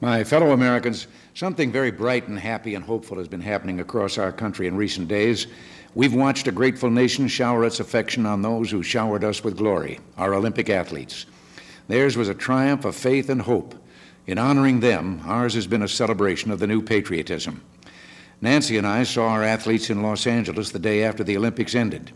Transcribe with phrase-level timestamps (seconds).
[0.00, 4.30] My fellow Americans, something very bright and happy and hopeful has been happening across our
[4.30, 5.48] country in recent days.
[5.96, 9.98] We've watched a grateful nation shower its affection on those who showered us with glory,
[10.16, 11.26] our Olympic athletes.
[11.88, 13.74] Theirs was a triumph of faith and hope.
[14.28, 17.64] In honoring them, ours has been a celebration of the new patriotism.
[18.40, 22.12] Nancy and I saw our athletes in Los Angeles the day after the Olympics ended.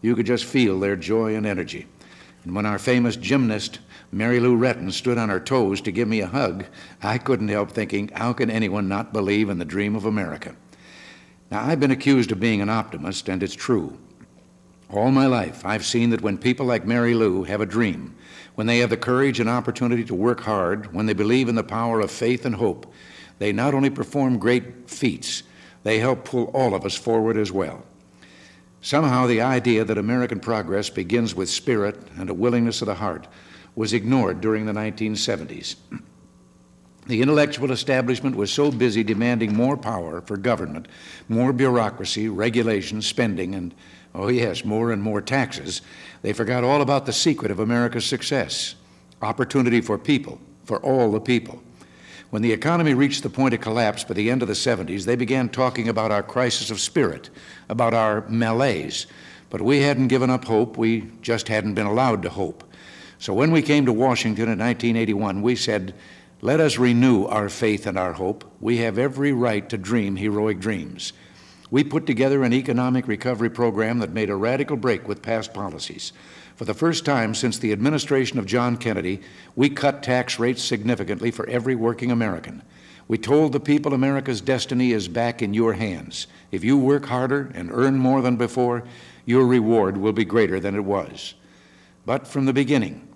[0.00, 1.86] You could just feel their joy and energy.
[2.46, 3.80] And when our famous gymnast,
[4.12, 6.64] Mary Lou Retton, stood on her toes to give me a hug,
[7.02, 10.54] I couldn't help thinking, how can anyone not believe in the dream of America?
[11.50, 13.98] Now, I've been accused of being an optimist, and it's true.
[14.92, 18.14] All my life, I've seen that when people like Mary Lou have a dream,
[18.54, 21.64] when they have the courage and opportunity to work hard, when they believe in the
[21.64, 22.92] power of faith and hope,
[23.40, 25.42] they not only perform great feats,
[25.82, 27.82] they help pull all of us forward as well.
[28.86, 33.26] Somehow, the idea that American progress begins with spirit and a willingness of the heart
[33.74, 35.74] was ignored during the 1970s.
[37.08, 40.86] The intellectual establishment was so busy demanding more power for government,
[41.28, 43.74] more bureaucracy, regulation, spending, and,
[44.14, 45.82] oh yes, more and more taxes,
[46.22, 48.76] they forgot all about the secret of America's success
[49.20, 51.60] opportunity for people, for all the people.
[52.30, 55.16] When the economy reached the point of collapse by the end of the 70s, they
[55.16, 57.30] began talking about our crisis of spirit,
[57.68, 59.06] about our malaise.
[59.48, 62.64] But we hadn't given up hope, we just hadn't been allowed to hope.
[63.18, 65.94] So when we came to Washington in 1981, we said,
[66.42, 68.44] let us renew our faith and our hope.
[68.60, 71.12] We have every right to dream heroic dreams.
[71.70, 76.12] We put together an economic recovery program that made a radical break with past policies.
[76.54, 79.20] For the first time since the administration of John Kennedy,
[79.56, 82.62] we cut tax rates significantly for every working American.
[83.08, 86.26] We told the people America's destiny is back in your hands.
[86.50, 88.84] If you work harder and earn more than before,
[89.24, 91.34] your reward will be greater than it was.
[92.04, 93.06] But from the beginning,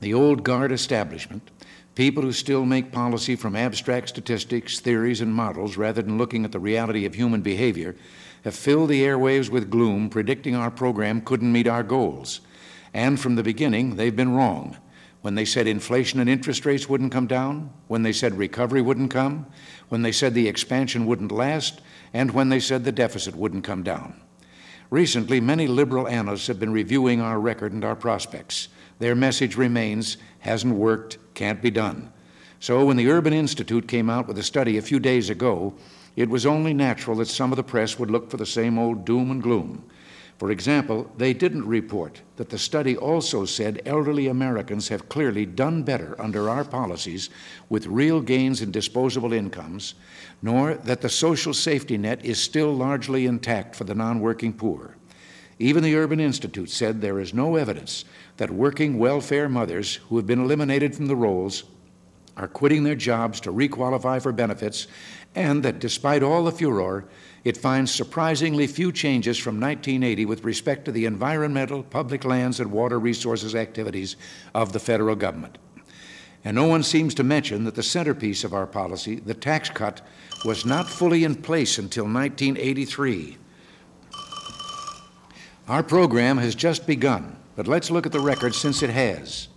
[0.00, 1.50] the old guard establishment,
[1.98, 6.52] people who still make policy from abstract statistics, theories, and models rather than looking at
[6.52, 7.96] the reality of human behavior,
[8.44, 12.40] have filled the airwaves with gloom, predicting our program couldn't meet our goals.
[12.94, 14.76] And from the beginning, they've been wrong.
[15.22, 19.10] When they said inflation and interest rates wouldn't come down, when they said recovery wouldn't
[19.10, 19.46] come,
[19.88, 21.80] when they said the expansion wouldn't last,
[22.12, 24.20] and when they said the deficit wouldn't come down.
[24.90, 28.68] Recently, many liberal analysts have been reviewing our record and our prospects.
[28.98, 32.12] Their message remains hasn't worked, can't be done.
[32.60, 35.74] So when the Urban Institute came out with a study a few days ago,
[36.16, 39.04] it was only natural that some of the press would look for the same old
[39.04, 39.84] doom and gloom.
[40.38, 45.82] For example, they didn't report that the study also said elderly Americans have clearly done
[45.82, 47.28] better under our policies
[47.68, 49.94] with real gains in disposable incomes,
[50.40, 54.96] nor that the social safety net is still largely intact for the non working poor.
[55.58, 58.04] Even the Urban Institute said there is no evidence
[58.38, 61.64] that working welfare mothers who have been eliminated from the rolls
[62.36, 64.86] are quitting their jobs to requalify for benefits,
[65.34, 67.04] and that despite all the furor,
[67.44, 72.70] it finds surprisingly few changes from 1980 with respect to the environmental, public lands, and
[72.70, 74.16] water resources activities
[74.54, 75.58] of the federal government.
[76.44, 80.00] And no one seems to mention that the centerpiece of our policy, the tax cut,
[80.44, 83.36] was not fully in place until 1983.
[85.68, 89.48] Our program has just begun, but let's look at the record since it has.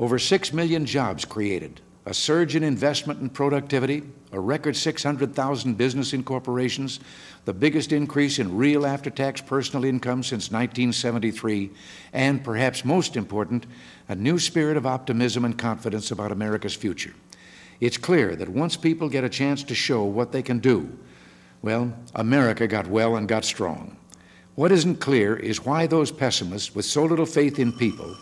[0.00, 4.02] Over 6 million jobs created, a surge in investment and productivity,
[4.32, 6.98] a record 600,000 business incorporations,
[7.44, 11.70] the biggest increase in real after tax personal income since 1973,
[12.12, 13.64] and perhaps most important,
[14.08, 17.14] a new spirit of optimism and confidence about America's future.
[17.78, 20.98] It's clear that once people get a chance to show what they can do,
[21.62, 23.96] well, America got well and got strong.
[24.56, 28.16] What isn't clear is why those pessimists with so little faith in people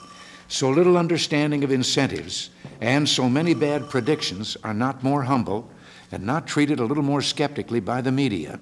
[0.49, 2.51] so little understanding of incentives,
[2.81, 5.71] and so many bad predictions are not more humble
[6.13, 8.61] and not treated a little more skeptically by the media.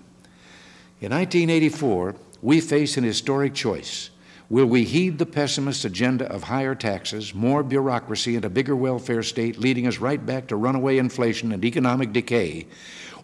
[1.00, 4.10] In 1984, we face an historic choice.
[4.48, 9.22] Will we heed the pessimist agenda of higher taxes, more bureaucracy, and a bigger welfare
[9.22, 12.66] state leading us right back to runaway inflation and economic decay?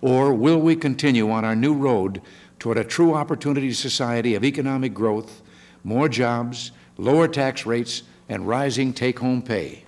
[0.01, 2.23] Or will we continue on our new road
[2.59, 5.43] toward a true opportunity society of economic growth,
[5.85, 9.85] more jobs, lower tax rates, and rising take home pay.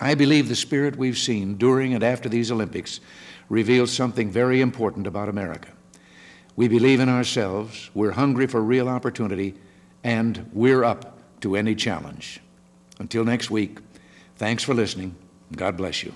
[0.00, 3.00] I believe the spirit we've seen during and after these Olympics
[3.48, 5.68] reveals something very important about America.
[6.56, 9.54] We believe in ourselves, we're hungry for real opportunity,
[10.02, 12.40] and we're up to any challenge.
[12.98, 13.78] Until next week,
[14.36, 15.14] thanks for listening.
[15.54, 16.14] God bless you.